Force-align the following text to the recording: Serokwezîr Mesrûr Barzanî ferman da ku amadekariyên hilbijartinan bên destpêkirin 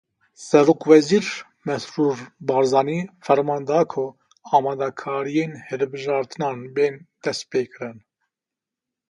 Serokwezîr 0.45 1.27
Mesrûr 1.65 2.15
Barzanî 2.47 2.99
ferman 3.25 3.63
da 3.69 3.79
ku 3.93 4.05
amadekariyên 4.55 5.51
hilbijartinan 5.67 6.57
bên 6.75 6.93
destpêkirin 7.23 7.97